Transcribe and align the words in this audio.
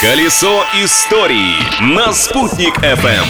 Колесо 0.00 0.62
истории 0.84 1.54
на 1.80 2.12
«Спутник 2.12 2.76
FM. 2.80 3.24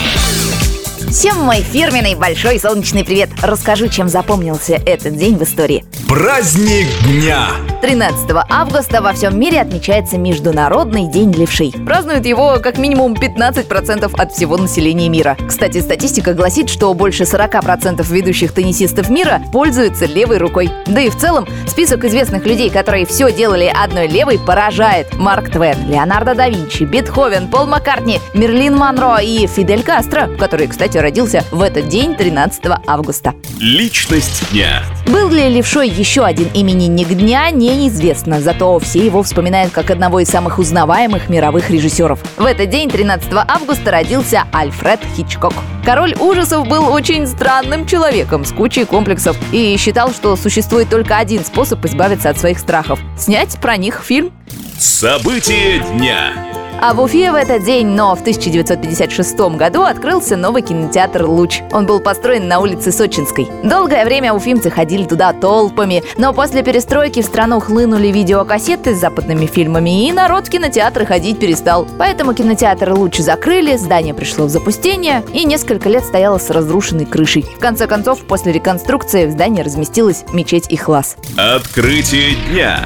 Всем 1.09 1.39
мой 1.39 1.61
фирменный 1.61 2.15
большой 2.15 2.59
солнечный 2.59 3.05
привет! 3.05 3.29
Расскажу, 3.41 3.87
чем 3.87 4.09
запомнился 4.09 4.73
этот 4.73 5.15
день 5.15 5.37
в 5.37 5.43
истории. 5.43 5.85
Праздник 6.09 6.87
дня! 7.05 7.51
13 7.81 8.29
августа 8.49 9.01
во 9.01 9.13
всем 9.13 9.39
мире 9.39 9.61
отмечается 9.61 10.17
Международный 10.17 11.09
день 11.09 11.31
левшей. 11.31 11.71
Празднуют 11.85 12.25
его 12.25 12.57
как 12.61 12.77
минимум 12.77 13.13
15% 13.13 14.11
от 14.17 14.31
всего 14.31 14.57
населения 14.57 15.09
мира. 15.09 15.37
Кстати, 15.47 15.79
статистика 15.81 16.33
гласит, 16.33 16.69
что 16.69 16.93
больше 16.93 17.23
40% 17.23 18.03
ведущих 18.11 18.51
теннисистов 18.51 19.09
мира 19.09 19.41
пользуются 19.51 20.05
левой 20.05 20.37
рукой. 20.37 20.71
Да 20.87 21.01
и 21.01 21.09
в 21.09 21.17
целом, 21.17 21.47
список 21.67 22.03
известных 22.05 22.45
людей, 22.45 22.69
которые 22.69 23.05
все 23.05 23.31
делали 23.31 23.71
одной 23.73 24.07
левой, 24.07 24.39
поражает. 24.39 25.13
Марк 25.13 25.51
Твен, 25.51 25.87
Леонардо 25.87 26.33
да 26.33 26.49
Винчи, 26.49 26.83
Бетховен, 26.83 27.47
Пол 27.47 27.67
Маккартни, 27.67 28.19
Мерлин 28.33 28.75
Монро 28.75 29.17
и 29.21 29.45
Фидель 29.45 29.83
Кастро, 29.83 30.27
который, 30.39 30.67
кстати, 30.67 30.97
родился 30.97 31.43
в 31.51 31.61
этот 31.61 31.87
день, 31.89 32.15
13 32.15 32.63
августа. 32.87 33.35
Личность 33.59 34.51
дня. 34.51 34.81
Был 35.07 35.29
ли 35.29 35.47
левшой 35.47 35.87
еще 35.87 36.23
один 36.25 36.49
именинник 36.53 37.07
дня, 37.07 37.49
неизвестно, 37.49 38.41
зато 38.41 38.77
все 38.79 39.05
его 39.05 39.23
вспоминают 39.23 39.71
как 39.71 39.89
одного 39.89 40.19
из 40.19 40.27
самых 40.27 40.59
узнаваемых 40.59 41.29
мировых 41.29 41.69
режиссеров. 41.69 42.19
В 42.35 42.43
этот 42.43 42.69
день, 42.69 42.89
13 42.89 43.29
августа, 43.33 43.91
родился 43.91 44.43
Альфред 44.51 44.99
Хичкок. 45.15 45.53
Король 45.85 46.13
ужасов 46.19 46.67
был 46.67 46.91
очень 46.91 47.25
странным 47.25 47.85
человеком 47.85 48.43
с 48.43 48.51
кучей 48.51 48.83
комплексов 48.83 49.37
и 49.53 49.77
считал, 49.77 50.11
что 50.11 50.35
существует 50.35 50.89
только 50.89 51.17
один 51.17 51.45
способ 51.45 51.85
избавиться 51.85 52.29
от 52.29 52.37
своих 52.37 52.59
страхов– 52.59 52.99
снять 53.17 53.57
про 53.61 53.77
них 53.77 54.03
фильм. 54.03 54.33
События 54.77 55.79
дня. 55.93 56.56
А 56.79 56.93
в 56.93 57.01
Уфе 57.01 57.31
в 57.31 57.35
этот 57.35 57.63
день, 57.63 57.87
но 57.87 58.15
в 58.15 58.21
1956 58.21 59.39
году 59.57 59.81
открылся 59.81 60.37
новый 60.37 60.61
кинотеатр 60.61 61.25
«Луч». 61.25 61.61
Он 61.71 61.87
был 61.87 61.99
построен 61.99 62.47
на 62.47 62.59
улице 62.59 62.91
Сочинской. 62.91 63.47
Долгое 63.63 64.05
время 64.05 64.31
уфимцы 64.33 64.69
ходили 64.69 65.03
туда 65.03 65.33
толпами, 65.33 66.03
но 66.17 66.33
после 66.33 66.63
перестройки 66.63 67.23
в 67.23 67.25
страну 67.25 67.59
хлынули 67.59 68.09
видеокассеты 68.09 68.95
с 68.95 68.99
западными 68.99 69.47
фильмами, 69.47 70.07
и 70.07 70.11
народ 70.11 70.47
в 70.47 70.49
кинотеатры 70.51 71.05
ходить 71.05 71.39
перестал. 71.39 71.87
Поэтому 71.97 72.35
кинотеатр 72.35 72.93
«Луч» 72.93 73.17
закрыли, 73.17 73.75
здание 73.75 74.13
пришло 74.13 74.45
в 74.45 74.49
запустение 74.49 75.23
и 75.33 75.45
несколько 75.45 75.89
лет 75.89 76.05
стояло 76.05 76.37
с 76.37 76.51
разрушенной 76.51 77.05
крышей. 77.05 77.41
В 77.41 77.59
конце 77.59 77.87
концов, 77.87 78.21
после 78.21 78.51
реконструкции 78.51 79.25
в 79.25 79.31
здании 79.31 79.63
разместилась 79.63 80.25
мечеть 80.31 80.67
Ихлас. 80.69 81.17
Открытие 81.37 82.35
дня. 82.51 82.85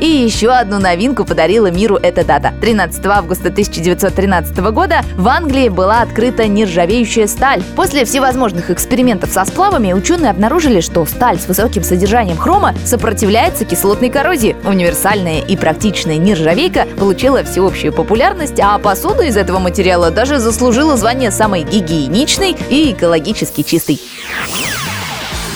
И 0.00 0.06
еще 0.06 0.48
одну 0.48 0.78
новинку 0.78 1.26
подарила 1.26 1.70
миру 1.70 1.96
эта 1.96 2.24
дата. 2.24 2.54
13 2.60 3.04
августа 3.06 3.48
1913 3.48 4.56
года 4.72 5.02
в 5.14 5.28
Англии 5.28 5.68
была 5.68 6.00
открыта 6.00 6.46
нержавеющая 6.46 7.26
сталь. 7.26 7.62
После 7.76 8.06
всевозможных 8.06 8.70
экспериментов 8.70 9.30
со 9.30 9.44
сплавами 9.44 9.92
ученые 9.92 10.30
обнаружили, 10.30 10.80
что 10.80 11.04
сталь 11.04 11.38
с 11.38 11.46
высоким 11.46 11.84
содержанием 11.84 12.38
хрома 12.38 12.74
сопротивляется 12.86 13.66
кислотной 13.66 14.08
коррозии. 14.08 14.56
Универсальная 14.64 15.42
и 15.42 15.54
практичная 15.54 16.16
нержавейка 16.16 16.86
получила 16.98 17.44
всеобщую 17.44 17.92
популярность, 17.92 18.58
а 18.58 18.78
посуда 18.78 19.24
из 19.24 19.36
этого 19.36 19.58
материала 19.58 20.10
даже 20.10 20.38
заслужила 20.38 20.96
звание 20.96 21.30
самой 21.30 21.62
гигиеничной 21.62 22.56
и 22.70 22.92
экологически 22.92 23.62
чистой. 23.62 24.00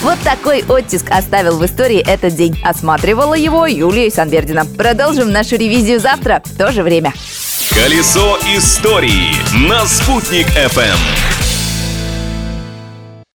Вот 0.05 0.19
такой 0.21 0.63
оттиск 0.69 1.07
оставил 1.11 1.57
в 1.57 1.65
истории 1.65 1.99
этот 2.07 2.35
день. 2.35 2.61
Осматривала 2.63 3.33
его 3.33 3.65
Юлия 3.65 4.11
Санбердина. 4.11 4.67
Продолжим 4.67 5.33
нашу 5.33 5.57
ревизию 5.57 5.99
завтра 5.99 6.43
в 6.45 6.59
то 6.59 6.73
же 6.73 6.83
время. 6.83 7.15
Колесо 7.71 8.37
истории 8.55 9.33
на 9.67 9.87
«Спутник 9.87 10.47
FM. 10.49 11.44